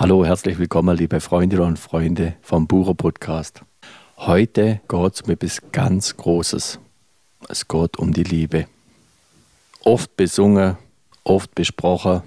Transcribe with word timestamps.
Hallo, 0.00 0.24
herzlich 0.24 0.60
willkommen, 0.60 0.96
liebe 0.96 1.18
Freundinnen 1.18 1.64
und 1.64 1.76
Freunde 1.76 2.36
vom 2.40 2.68
Bucher 2.68 2.94
Podcast. 2.94 3.62
Heute 4.16 4.80
geht 4.86 5.12
es 5.12 5.22
um 5.22 5.30
etwas 5.32 5.60
ganz 5.72 6.16
Großes. 6.16 6.78
Es 7.48 7.66
geht 7.66 7.96
um 7.96 8.12
die 8.14 8.22
Liebe. 8.22 8.68
Oft 9.82 10.16
besungen, 10.16 10.76
oft 11.24 11.52
besprochen. 11.56 12.22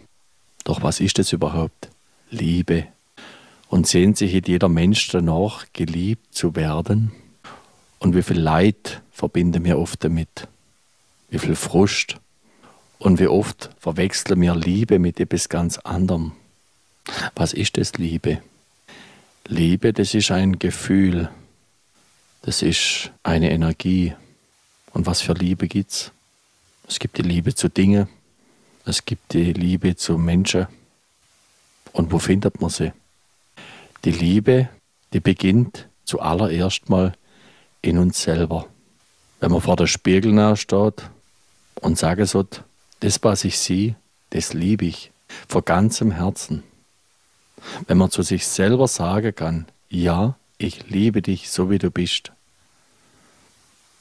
Doch 0.65 0.83
was 0.83 0.99
ist 0.99 1.17
es 1.19 1.31
überhaupt? 1.31 1.87
Liebe. 2.29 2.87
Und 3.69 3.87
sehnt 3.87 4.17
sich 4.17 4.33
jeder 4.33 4.67
Mensch 4.67 5.07
danach, 5.07 5.65
geliebt 5.71 6.35
zu 6.35 6.57
werden? 6.57 7.13
Und 7.99 8.17
wie 8.17 8.23
viel 8.23 8.41
Leid 8.41 9.01
verbinden 9.13 9.63
wir 9.63 9.79
oft 9.79 10.03
damit? 10.03 10.49
Wie 11.29 11.39
viel 11.39 11.55
Frust? 11.55 12.17
Und 12.99 13.21
wie 13.21 13.27
oft 13.27 13.69
verwechseln 13.79 14.41
wir 14.41 14.55
Liebe 14.55 14.99
mit 14.99 15.21
etwas 15.21 15.47
ganz 15.47 15.77
anderem? 15.77 16.33
Was 17.35 17.53
ist 17.53 17.77
es 17.77 17.93
Liebe? 17.93 18.41
Liebe, 19.47 19.93
das 19.93 20.13
ist 20.13 20.31
ein 20.31 20.59
Gefühl, 20.59 21.29
das 22.43 22.61
ist 22.61 23.11
eine 23.23 23.51
Energie. 23.51 24.13
Und 24.93 25.05
was 25.05 25.21
für 25.21 25.33
Liebe 25.33 25.67
gibt's? 25.67 26.11
Es 26.87 26.99
gibt 26.99 27.17
die 27.17 27.21
Liebe 27.21 27.55
zu 27.55 27.69
Dingen, 27.69 28.07
es 28.85 29.05
gibt 29.05 29.33
die 29.33 29.53
Liebe 29.53 29.95
zu 29.95 30.17
Menschen. 30.17 30.67
Und 31.93 32.11
wo 32.11 32.19
findet 32.19 32.61
man 32.61 32.69
sie? 32.69 32.91
Die 34.03 34.11
Liebe, 34.11 34.69
die 35.13 35.19
beginnt 35.19 35.87
zuallererst 36.05 36.89
mal 36.89 37.13
in 37.81 37.97
uns 37.97 38.21
selber. 38.21 38.67
Wenn 39.39 39.51
man 39.51 39.61
vor 39.61 39.75
der 39.75 39.87
Spiegel 39.87 40.55
steht 40.55 41.09
und 41.75 41.97
sagen 41.97 42.25
soll, 42.25 42.47
das, 42.99 43.23
was 43.23 43.43
ich 43.43 43.57
sehe, 43.57 43.95
das 44.31 44.53
liebe 44.53 44.85
ich 44.85 45.11
von 45.47 45.63
ganzem 45.63 46.11
Herzen. 46.11 46.63
Wenn 47.87 47.97
man 47.97 48.11
zu 48.11 48.21
sich 48.21 48.47
selber 48.47 48.87
sagen 48.87 49.35
kann, 49.35 49.65
ja, 49.89 50.35
ich 50.57 50.89
liebe 50.89 51.21
dich 51.21 51.49
so 51.49 51.69
wie 51.69 51.79
du 51.79 51.91
bist, 51.91 52.31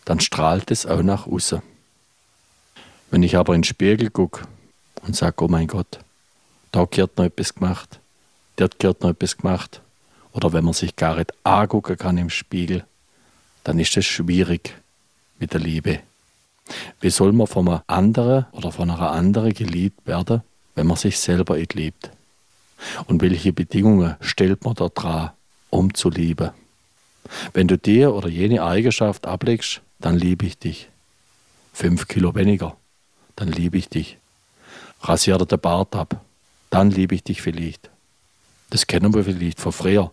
dann 0.04 0.20
strahlt 0.20 0.70
es 0.70 0.86
auch 0.86 1.02
nach 1.02 1.26
außen. 1.26 1.62
Wenn 3.10 3.22
ich 3.22 3.36
aber 3.36 3.54
in 3.54 3.62
den 3.62 3.64
Spiegel 3.64 4.10
gucke 4.10 4.46
und 5.02 5.16
sage, 5.16 5.44
oh 5.44 5.48
mein 5.48 5.66
Gott, 5.66 5.98
da 6.72 6.84
gehört 6.84 7.16
noch 7.18 7.24
etwas 7.24 7.54
gemacht, 7.54 8.00
dort 8.56 8.78
gehört 8.78 9.02
noch 9.02 9.10
etwas 9.10 9.36
gemacht, 9.36 9.80
oder 10.32 10.52
wenn 10.52 10.64
man 10.64 10.74
sich 10.74 10.94
gar 10.96 11.16
nicht 11.16 11.32
angucken 11.44 11.96
kann 11.96 12.18
im 12.18 12.30
Spiegel, 12.30 12.84
dann 13.64 13.78
ist 13.78 13.96
es 13.96 14.06
schwierig 14.06 14.74
mit 15.38 15.52
der 15.52 15.60
Liebe. 15.60 16.00
Wie 17.00 17.10
soll 17.10 17.32
man 17.32 17.48
von 17.48 17.68
einem 17.68 17.80
anderen 17.88 18.46
oder 18.52 18.70
von 18.70 18.90
einer 18.90 19.10
anderen 19.10 19.52
geliebt 19.52 20.06
werden, 20.06 20.42
wenn 20.76 20.86
man 20.86 20.96
sich 20.96 21.18
selber 21.18 21.56
nicht 21.56 21.74
liebt? 21.74 22.10
Und 23.06 23.22
welche 23.22 23.52
Bedingungen 23.52 24.16
stellt 24.20 24.64
man 24.64 24.74
da 24.74 24.88
dran, 24.88 25.30
um 25.70 25.94
zu 25.94 26.10
lieben? 26.10 26.50
Wenn 27.52 27.68
du 27.68 27.78
dir 27.78 28.14
oder 28.14 28.28
jene 28.28 28.62
Eigenschaft 28.62 29.26
ablegst, 29.26 29.82
dann 29.98 30.16
liebe 30.16 30.46
ich 30.46 30.58
dich. 30.58 30.88
Fünf 31.72 32.08
Kilo 32.08 32.34
weniger, 32.34 32.76
dann 33.36 33.48
liebe 33.48 33.78
ich 33.78 33.88
dich. 33.88 34.18
Rasier 35.02 35.38
dir 35.38 35.46
den 35.46 35.60
Bart 35.60 35.94
ab, 35.94 36.20
dann 36.70 36.90
liebe 36.90 37.14
ich 37.14 37.22
dich 37.22 37.42
vielleicht. 37.42 37.90
Das 38.70 38.86
kennen 38.86 39.14
wir 39.14 39.24
vielleicht 39.24 39.60
von 39.60 39.72
früher, 39.72 40.12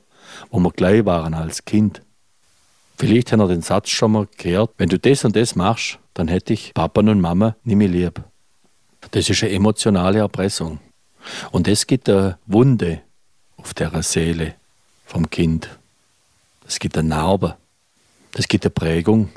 wo 0.49 0.59
wir 0.59 0.71
gleich 0.71 1.05
waren 1.05 1.33
als 1.33 1.65
Kind. 1.65 2.01
Vielleicht 2.97 3.31
haben 3.31 3.39
wir 3.39 3.47
den 3.47 3.61
Satz 3.61 3.89
schon 3.89 4.13
mal 4.13 4.27
gehört, 4.37 4.71
wenn 4.77 4.89
du 4.89 4.97
das 4.97 5.23
und 5.23 5.35
das 5.35 5.55
machst, 5.55 5.99
dann 6.15 6.27
hätte 6.27 6.53
ich 6.53 6.73
Papa 6.73 7.01
und 7.01 7.21
Mama 7.21 7.55
nicht 7.63 7.75
mehr 7.75 7.87
lieb. 7.87 8.23
Das 9.11 9.29
ist 9.29 9.43
eine 9.43 9.53
emotionale 9.53 10.19
Erpressung. 10.19 10.79
Und 11.51 11.67
es 11.67 11.87
gibt 11.87 12.09
eine 12.09 12.37
Wunde 12.45 13.01
auf 13.57 13.73
der 13.73 14.01
Seele 14.03 14.55
vom 15.05 15.29
Kind. 15.29 15.69
Es 16.67 16.79
gibt 16.79 16.97
eine 16.97 17.09
Narbe. 17.09 17.57
Es 18.35 18.47
gibt 18.47 18.65
eine 18.65 18.71
Prägung. 18.71 19.29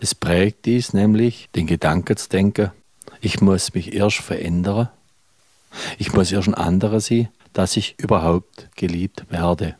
Das 0.00 0.14
prägt 0.14 0.64
dies 0.66 0.92
nämlich, 0.92 1.48
den 1.54 1.66
Gedanken 1.66 2.16
zu 2.16 2.28
denken, 2.28 2.70
ich 3.20 3.40
muss 3.40 3.74
mich 3.74 3.94
erst 3.94 4.18
verändern. 4.18 4.88
Ich 5.98 6.12
muss 6.12 6.32
erst 6.32 6.48
ein 6.48 6.54
anderer 6.54 7.00
sein, 7.00 7.28
dass 7.52 7.76
ich 7.76 7.98
überhaupt 7.98 8.68
geliebt 8.76 9.24
werde. 9.30 9.76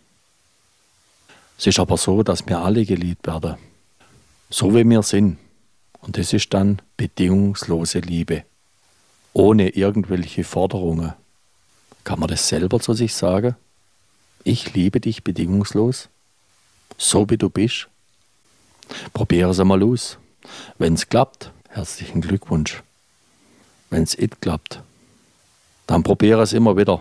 Es 1.59 1.67
ist 1.67 1.79
aber 1.79 1.97
so, 1.97 2.23
dass 2.23 2.47
wir 2.47 2.59
alle 2.59 2.85
geliebt 2.85 3.27
werden. 3.27 3.57
So 4.51 4.75
wie 4.75 4.85
wir 4.85 5.03
sind. 5.03 5.39
Und 6.01 6.19
das 6.19 6.33
ist 6.33 6.53
dann 6.53 6.83
bedingungslose 6.97 8.01
Liebe. 8.01 8.45
Ohne 9.33 9.71
irgendwelche 9.71 10.45
Forderungen. 10.45 11.13
Kann 12.05 12.19
man 12.19 12.29
das 12.29 12.49
selber 12.49 12.81
zu 12.81 12.95
sich 12.95 13.15
sagen? 13.15 13.57
Ich 14.45 14.75
liebe 14.75 15.01
dich 15.01 15.23
bedingungslos, 15.23 16.09
so 16.99 17.31
wie 17.31 17.39
du 17.39 17.49
bist. 17.49 17.89
Probiere 19.13 19.51
es 19.51 19.61
einmal 19.61 19.83
aus. 19.83 20.19
Wenn 20.79 20.95
es 20.95 21.09
klappt, 21.09 21.53
herzlichen 21.69 22.21
Glückwunsch. 22.21 22.83
Wenn 23.91 24.03
es 24.03 24.19
nicht 24.19 24.41
klappt, 24.41 24.83
dann 25.87 26.03
probiere 26.03 26.43
es 26.43 26.53
immer 26.53 26.77
wieder. 26.77 27.01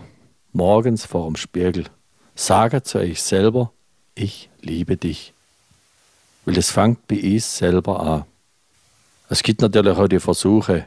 Morgens 0.52 1.04
vor 1.04 1.26
dem 1.26 1.36
Spiegel. 1.36 1.86
Sage 2.34 2.82
zu 2.82 2.98
euch 2.98 3.22
selber, 3.22 3.72
ich 4.14 4.50
liebe 4.60 4.96
dich. 4.96 5.32
Weil 6.44 6.58
es 6.58 6.70
fängt 6.70 7.06
bei 7.08 7.20
uns 7.20 7.56
selber 7.56 8.00
an. 8.00 8.24
Es 9.28 9.42
gibt 9.42 9.62
natürlich 9.62 9.96
auch 9.96 10.08
die 10.08 10.20
Versuche, 10.20 10.86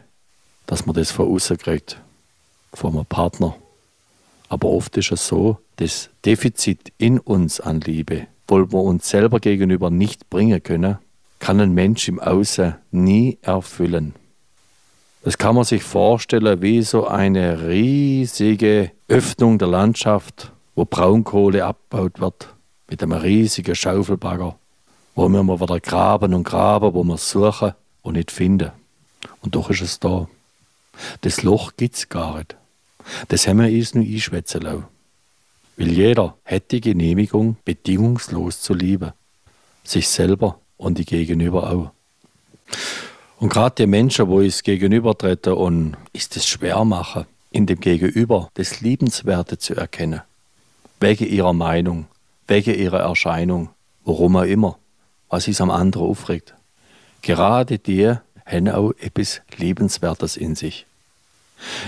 dass 0.68 0.86
man 0.86 0.96
das 0.96 1.12
von 1.12 1.34
außen 1.34 1.58
kriegt, 1.58 2.00
von 2.74 2.94
einem 2.94 3.06
Partner 3.06 3.56
aber 4.56 4.70
oft 4.70 4.96
ist 4.96 5.12
es 5.12 5.28
so, 5.28 5.58
das 5.76 6.10
Defizit 6.24 6.94
in 6.98 7.20
uns 7.20 7.60
an 7.60 7.82
Liebe, 7.82 8.28
obwohl 8.48 8.72
wir 8.72 8.84
uns 8.84 9.10
selber 9.10 9.42
gegenüber 9.42 9.90
nicht 9.90 10.30
bringen 10.30 10.64
können, 10.64 10.98
kann 11.40 11.60
ein 11.60 11.74
Mensch 11.74 12.08
im 12.08 12.22
Außen 12.22 12.76
nie 12.92 13.38
erfüllen. 13.42 14.16
Das 15.24 15.38
kann 15.38 15.56
man 15.56 15.66
sich 15.66 15.84
vorstellen 15.84 16.62
wie 16.62 16.84
so 16.84 17.06
eine 17.06 17.68
riesige 17.68 18.92
Öffnung 19.10 19.60
der 19.60 19.68
Landschaft, 19.68 20.54
wo 20.74 20.86
Braunkohle 20.86 21.66
abgebaut 21.66 22.22
wird, 22.22 22.56
mit 22.88 23.04
einem 23.04 23.12
riesigen 23.12 23.76
Schaufelbagger, 23.76 24.56
wo 25.16 25.28
wir 25.28 25.42
immer 25.42 25.60
wieder 25.60 25.82
graben 25.82 26.34
und 26.34 26.46
graben, 26.46 26.94
wo 26.94 27.04
wir 27.04 27.18
suchen 27.18 27.74
und 28.04 28.14
nicht 28.14 28.32
finden. 28.32 28.72
Und 29.42 29.54
doch 29.54 29.70
ist 29.70 29.82
es 29.82 30.00
da. 30.00 30.30
Das 31.20 31.44
Loch 31.44 31.74
gibt 31.76 31.96
es 31.96 32.08
gar 32.08 32.38
nicht. 32.38 32.56
Das 33.28 33.48
haben 33.48 33.62
wir 33.62 33.70
uns 33.70 33.94
nur 33.94 34.04
einschwätzen 34.04 34.62
lassen. 34.62 34.86
Weil 35.78 35.90
jeder 35.90 36.38
hat 36.46 36.72
die 36.72 36.82
Genehmigung, 36.82 37.58
bedingungslos 37.66 38.62
zu 38.62 38.74
lieben. 38.74 39.12
Sich 39.84 40.08
selber 40.08 40.60
und 40.78 40.98
die 40.98 41.06
Gegenüber 41.06 41.70
auch. 41.70 41.92
Und 43.38 43.50
gerade 43.50 43.76
die 43.76 43.88
Menschen, 43.88 44.28
wo 44.28 44.42
es 44.42 44.64
gegenübertreten 44.64 45.54
und 45.54 45.98
ist 46.14 46.36
es 46.38 46.48
schwer 46.48 46.84
machen, 46.86 47.26
in 47.52 47.66
dem 47.66 47.80
Gegenüber 47.80 48.50
das 48.54 48.82
Liebenswerte 48.82 49.58
zu 49.58 49.76
erkennen. 49.76 50.22
Wegen 51.00 51.28
ihrer 51.28 51.54
Meinung, 51.54 52.08
wegen 52.48 52.74
ihrer 52.74 53.02
Erscheinung, 53.02 53.70
warum 54.06 54.38
auch 54.38 54.44
immer, 54.44 54.78
was 55.30 55.48
es 55.48 55.62
am 55.62 55.70
anderen 55.70 56.08
aufregt. 56.08 56.56
Gerade 57.22 57.78
die 57.78 58.14
haben 58.46 58.70
auch 58.70 58.92
etwas 59.00 59.42
Liebenswertes 59.58 60.38
in 60.38 60.56
sich. 60.56 60.86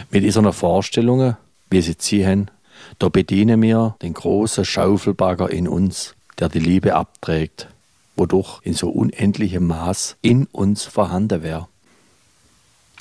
Mit 0.10 0.24
diesen 0.24 0.52
Vorstellungen, 0.54 1.38
wie 1.70 1.82
sie 1.82 1.98
ziehen, 1.98 2.52
da 3.00 3.10
bedienen 3.10 3.62
wir 3.62 3.96
den 4.02 4.14
großen 4.14 4.66
Schaufelbagger 4.66 5.50
in 5.50 5.68
uns, 5.68 6.16
der 6.40 6.50
die 6.50 6.60
Liebe 6.60 6.96
abträgt, 6.96 7.68
wodurch 8.16 8.60
in 8.64 8.74
so 8.74 8.90
unendlichem 8.90 9.68
Maß 9.68 10.18
in 10.22 10.46
uns 10.48 10.84
vorhanden 10.84 11.44
wäre. 11.44 11.68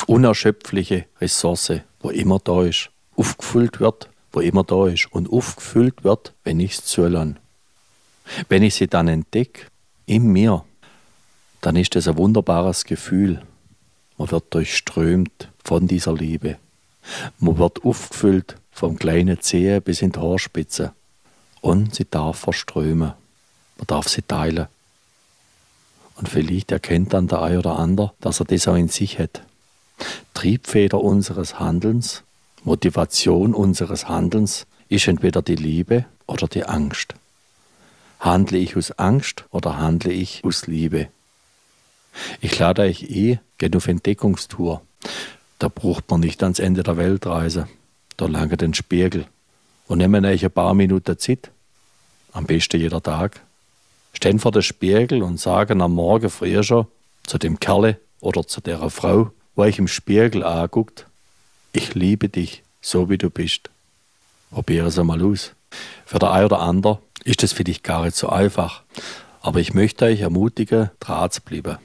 Unerschöpfliche 0.06 1.06
Ressource, 1.20 1.80
wo 2.00 2.10
immer 2.10 2.38
da 2.38 2.64
ist, 2.64 2.90
aufgefüllt 3.16 3.80
wird, 3.80 4.10
wo 4.32 4.40
immer 4.40 4.64
da 4.64 4.88
ist 4.88 5.10
und 5.12 5.32
aufgefüllt 5.32 6.04
wird, 6.04 6.34
wenn 6.44 6.60
ich 6.60 6.72
es 6.72 6.84
zulange. 6.84 7.36
Wenn 8.48 8.62
ich 8.62 8.74
sie 8.74 8.88
dann 8.88 9.08
entdecke, 9.08 9.66
in 10.04 10.26
mir, 10.26 10.64
dann 11.60 11.76
ist 11.76 11.96
es 11.96 12.06
ein 12.06 12.16
wunderbares 12.16 12.84
Gefühl. 12.84 13.42
Man 14.18 14.30
wird 14.30 14.54
durchströmt 14.54 15.50
von 15.62 15.86
dieser 15.86 16.14
Liebe. 16.14 16.56
Man 17.38 17.58
wird 17.58 17.84
aufgefüllt 17.84 18.56
vom 18.72 18.96
kleinen 18.96 19.40
Zehen 19.40 19.82
bis 19.82 20.02
in 20.02 20.12
die 20.12 20.20
Haarspitze. 20.20 20.92
Und 21.60 21.94
sie 21.94 22.06
darf 22.08 22.38
verströmen. 22.38 23.12
Man 23.78 23.86
darf 23.86 24.08
sie 24.08 24.22
teilen. 24.22 24.68
Und 26.16 26.28
vielleicht 26.28 26.72
erkennt 26.72 27.12
dann 27.12 27.28
der 27.28 27.42
ein 27.42 27.58
oder 27.58 27.78
andere, 27.78 28.12
dass 28.20 28.40
er 28.40 28.46
das 28.46 28.68
auch 28.68 28.76
in 28.76 28.88
sich 28.88 29.18
hat. 29.18 29.42
Triebfeder 30.34 31.00
unseres 31.00 31.58
Handelns, 31.58 32.22
Motivation 32.64 33.54
unseres 33.54 34.08
Handelns 34.08 34.66
ist 34.88 35.08
entweder 35.08 35.42
die 35.42 35.56
Liebe 35.56 36.04
oder 36.26 36.48
die 36.48 36.64
Angst. 36.64 37.14
Handle 38.20 38.58
ich 38.58 38.76
aus 38.76 38.92
Angst 38.92 39.44
oder 39.50 39.76
handle 39.78 40.12
ich 40.12 40.42
aus 40.44 40.66
Liebe? 40.66 41.08
Ich 42.40 42.58
lade 42.58 42.82
euch 42.82 43.02
eh, 43.04 43.38
geht 43.58 43.76
auf 43.76 43.88
Entdeckungstour. 43.88 44.82
Da 45.58 45.68
braucht 45.68 46.10
man 46.10 46.20
nicht 46.20 46.42
ans 46.42 46.58
Ende 46.58 46.82
der 46.82 46.96
Welt 46.96 47.26
reisen. 47.26 47.66
Da 48.16 48.26
lange 48.26 48.56
den 48.56 48.74
Spiegel. 48.74 49.26
und 49.88 49.98
nehmen 49.98 50.24
euch 50.24 50.44
ein 50.44 50.50
paar 50.50 50.74
Minuten 50.74 51.18
Zeit, 51.18 51.50
am 52.32 52.46
besten 52.46 52.80
jeder 52.80 53.02
Tag, 53.02 53.40
stehen 54.12 54.38
vor 54.38 54.52
dem 54.52 54.62
Spiegel 54.62 55.22
und 55.22 55.40
sagen 55.40 55.80
am 55.80 55.94
Morgen 55.94 56.30
früh 56.30 56.62
schon 56.62 56.86
zu 57.24 57.38
dem 57.38 57.60
Kerle 57.60 57.98
oder 58.20 58.46
zu 58.46 58.60
der 58.60 58.88
Frau, 58.90 59.30
wo 59.54 59.62
euch 59.62 59.78
im 59.78 59.88
Spiegel 59.88 60.42
anguckt, 60.44 61.06
ich 61.72 61.94
liebe 61.94 62.28
dich, 62.28 62.62
so 62.80 63.10
wie 63.10 63.18
du 63.18 63.30
bist. 63.30 63.70
Probiere 64.50 64.88
es 64.88 64.98
einmal 64.98 65.22
aus. 65.22 65.52
Für 66.04 66.18
der 66.18 66.32
eine 66.32 66.46
oder 66.46 66.60
andere 66.60 67.00
ist 67.24 67.42
das 67.42 67.52
vielleicht 67.52 67.84
gar 67.84 68.04
nicht 68.04 68.16
so 68.16 68.28
einfach, 68.28 68.82
aber 69.40 69.60
ich 69.60 69.74
möchte 69.74 70.06
euch 70.06 70.20
ermutigen, 70.20 70.90
dran 71.00 71.30
zu 71.30 71.42
bleiben. 71.42 71.78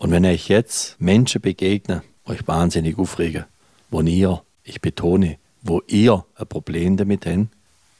Und 0.00 0.10
wenn 0.12 0.24
euch 0.24 0.48
jetzt 0.48 0.98
Menschen 0.98 1.42
begegnen, 1.42 2.00
euch 2.24 2.48
wahnsinnig 2.48 2.98
aufregen, 2.98 3.44
wo 3.90 4.00
ihr, 4.00 4.42
ich 4.64 4.80
betone, 4.80 5.36
wo 5.60 5.82
ihr 5.86 6.24
ein 6.36 6.46
Problem 6.46 6.96
damit 6.96 7.26
habt, 7.26 7.48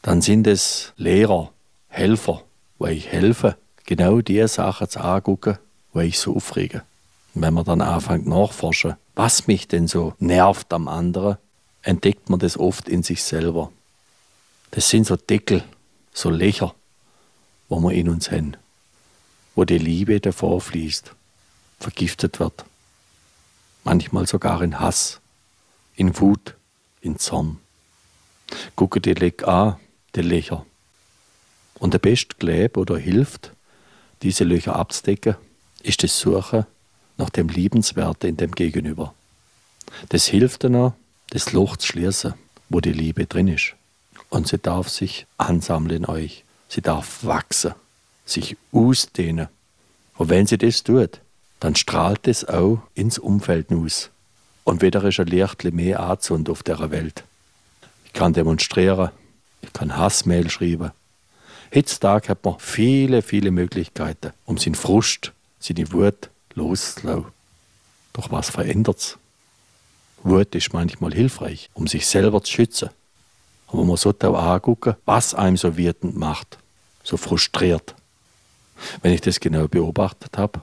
dann 0.00 0.23
sind 0.23 0.47
es 0.47 0.94
Lehrer, 0.97 1.52
Helfer, 1.88 2.43
wo 2.79 2.87
ich 2.87 3.08
helfe, 3.08 3.58
genau 3.85 4.23
die 4.23 4.47
Sachen 4.49 4.88
zu 4.88 5.00
angucken, 5.00 5.58
wo 5.93 6.00
ich 6.00 6.19
so 6.19 6.35
aufrege. 6.37 6.85
Und 7.35 7.43
wenn 7.43 7.53
man 7.53 7.67
dann 7.67 7.82
anfängt 7.82 8.26
nachforschen, 8.26 8.94
was 9.14 9.46
mich 9.46 9.69
denn 9.69 9.87
so 9.87 10.14
nervt 10.19 10.73
am 10.73 10.88
anderen, 10.88 11.37
entdeckt 11.82 12.31
man 12.31 12.41
das 12.41 12.56
oft 12.56 12.88
in 12.88 13.03
sich 13.03 13.23
selber. 13.23 13.70
Das 14.70 14.88
sind 14.88 15.06
so 15.06 15.17
Deckel, 15.17 15.64
so 16.14 16.31
Löcher, 16.31 16.75
wo 17.69 17.79
wir 17.81 17.93
in 17.93 18.08
uns 18.08 18.31
haben, 18.31 18.56
wo 19.55 19.64
die 19.64 19.79
Liebe 19.79 20.19
davor 20.19 20.62
fließt 20.62 21.14
vergiftet 21.81 22.38
wird. 22.38 22.65
Manchmal 23.82 24.27
sogar 24.27 24.62
in 24.62 24.79
Hass, 24.79 25.21
in 25.97 26.19
Wut, 26.21 26.55
in 27.00 27.19
Zorn. 27.19 27.59
Gucke 28.77 29.00
die 29.00 29.15
Leck 29.15 29.47
an, 29.49 29.77
die 30.15 30.23
Löcher. 30.23 30.67
Und 31.75 31.94
der 31.94 31.99
beste 31.99 32.37
Gleb 32.37 32.77
oder 32.77 32.99
hilft, 32.99 33.53
diese 34.23 34.44
Löcher 34.44 34.77
abzudecken, 34.77 35.37
ist 35.82 36.03
das 36.03 36.19
Suchen 36.21 36.67
nach 37.17 37.31
dem 37.31 37.49
Liebenswerte 37.49 38.29
in 38.29 38.37
dem 38.37 38.53
Gegenüber. 38.53 39.15
Das 40.11 40.27
hilft 40.27 40.65
dann 40.65 40.93
das 41.31 41.53
Loch 41.53 41.77
zu 41.77 41.87
schließen, 41.87 42.35
wo 42.69 42.81
die 42.81 42.93
Liebe 42.93 43.27
drin 43.27 43.49
ist. 43.49 43.75
Und 44.29 44.47
sie 44.47 44.59
darf 44.59 44.88
sich 44.88 45.27
ansammeln 45.38 46.05
in 46.05 46.06
euch. 46.06 46.44
Sie 46.69 46.82
darf 46.82 47.25
wachsen, 47.25 47.75
sich 48.25 48.56
ausdehnen. 48.73 49.49
Und 50.17 50.29
wenn 50.29 50.47
sie 50.47 50.59
das 50.59 50.85
tut, 50.85 51.21
dann 51.61 51.77
strahlt 51.77 52.27
es 52.27 52.49
auch 52.49 52.81
ins 52.95 53.19
Umfeld 53.19 53.71
aus. 53.71 54.11
Und 54.65 54.83
wieder 54.83 55.05
ist 55.05 55.21
ein 55.21 55.27
Licht 55.27 55.65
mehr 55.65 56.01
anzünd 56.01 56.49
auf 56.49 56.62
der 56.62 56.91
Welt. 56.91 57.25
Ich 58.07 58.12
kann 58.12 58.33
demonstrieren, 58.33 59.11
ich 59.61 59.73
kann 59.73 59.97
Hassmail 59.97 60.51
schreiben. 60.51 60.91
Heutzutage 61.75 62.29
hat 62.29 62.45
man 62.45 62.59
viele, 62.59 63.23
viele 63.23 63.51
Möglichkeiten, 63.51 64.33
um 64.47 64.59
seinen 64.59 64.75
Frust, 64.75 65.33
seine 65.61 65.93
Wut 65.93 66.31
loszulassen. 66.55 67.27
Doch 68.13 68.33
was 68.33 68.51
verändert's? 68.51 69.19
Wut 70.23 70.55
ist 70.55 70.73
manchmal 70.73 71.15
hilfreich, 71.15 71.71
um 71.75 71.87
sich 71.87 72.06
selber 72.06 72.43
zu 72.43 72.53
schützen. 72.53 72.91
Aber 73.69 73.85
man 73.85 73.97
sollte 73.97 74.29
auch 74.29 74.37
angucken, 74.37 74.97
was 75.05 75.35
einem 75.35 75.56
so 75.56 75.77
wütend 75.77 76.17
macht, 76.17 76.59
so 77.05 77.17
frustriert. 77.17 77.95
Wenn 79.03 79.13
ich 79.13 79.21
das 79.21 79.39
genau 79.39 79.69
beobachtet 79.69 80.37
habe, 80.37 80.61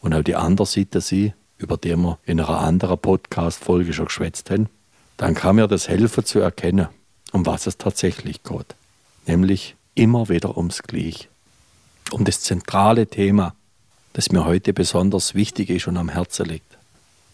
und 0.00 0.14
auch 0.14 0.22
die 0.22 0.36
andere 0.36 0.66
Seite 0.66 1.00
sie, 1.00 1.34
über 1.58 1.76
die 1.76 1.96
wir 1.96 2.18
in 2.24 2.40
einer 2.40 2.60
anderen 2.60 2.98
Podcast-Folge 2.98 3.92
schon 3.92 4.06
geschwätzt 4.06 4.50
haben, 4.50 4.68
dann 5.16 5.34
kann 5.34 5.56
mir 5.56 5.68
das 5.68 5.88
helfen 5.88 6.24
zu 6.24 6.40
erkennen, 6.40 6.88
um 7.32 7.44
was 7.46 7.66
es 7.66 7.76
tatsächlich 7.76 8.42
geht. 8.42 8.74
Nämlich 9.26 9.76
immer 9.94 10.28
wieder 10.28 10.56
ums 10.56 10.82
Gleich. 10.82 11.28
Um 12.10 12.24
das 12.24 12.40
zentrale 12.40 13.06
Thema, 13.06 13.54
das 14.14 14.32
mir 14.32 14.44
heute 14.44 14.72
besonders 14.72 15.34
wichtig 15.34 15.70
ist 15.70 15.86
und 15.86 15.96
am 15.96 16.08
Herzen 16.08 16.46
liegt. 16.46 16.78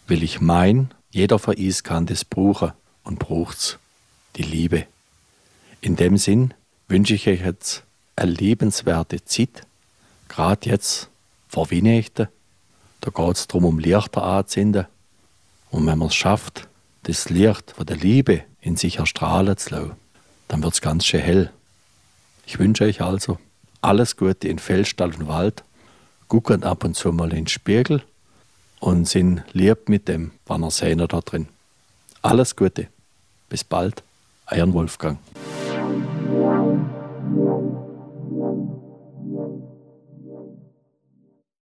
Will 0.07 0.23
ich 0.23 0.41
mein, 0.41 0.93
jeder 1.09 1.39
von 1.39 1.55
uns 1.55 1.83
kann 1.83 2.05
das 2.05 2.25
brauchen 2.25 2.73
und 3.03 3.19
braucht's, 3.19 3.79
die 4.35 4.43
Liebe. 4.43 4.85
In 5.81 5.95
dem 5.95 6.17
Sinn 6.17 6.53
wünsche 6.87 7.15
ich 7.15 7.27
euch 7.27 7.41
jetzt 7.41 7.83
eine 8.15 8.31
liebenswerte 8.31 9.23
Zeit, 9.23 9.63
gerade 10.27 10.69
jetzt 10.69 11.09
vor 11.47 11.71
Weihnachten, 11.71 12.27
da 13.07 13.23
geht 13.23 13.37
es 13.37 13.47
darum, 13.47 13.65
um 13.65 13.79
Lichter 13.79 14.23
anzünden. 14.23 14.85
Und 15.71 15.85
wenn 15.85 15.97
man 15.97 16.09
es 16.09 16.15
schafft, 16.15 16.67
das 17.03 17.29
Licht 17.29 17.71
von 17.71 17.85
der 17.85 17.95
Liebe 17.95 18.43
in 18.59 18.75
sich 18.75 18.99
erstrahlen 18.99 19.57
zu 19.57 19.75
lassen, 19.75 19.91
dann 20.49 20.61
wird 20.61 20.73
es 20.73 20.81
ganz 20.81 21.05
schön 21.05 21.21
hell. 21.21 21.51
Ich 22.45 22.59
wünsche 22.59 22.83
euch 22.83 23.01
also 23.01 23.37
alles 23.81 24.17
Gute 24.17 24.47
in 24.47 24.59
Feldstall 24.59 25.13
und 25.15 25.27
Wald. 25.27 25.63
Gucken 26.27 26.63
ab 26.63 26.83
und 26.83 26.95
zu 26.95 27.13
mal 27.13 27.29
in 27.29 27.45
den 27.45 27.47
Spiegel 27.47 28.03
und 28.79 29.07
sind 29.07 29.43
lieb 29.53 29.87
mit 29.87 30.09
dem, 30.09 30.31
wann 30.45 30.63
er 30.63 31.07
da 31.07 31.21
drin. 31.21 31.47
Alles 32.21 32.55
Gute. 32.57 32.87
Bis 33.47 33.63
bald. 33.63 34.03
Euer 34.51 34.71
Wolfgang. 34.73 35.19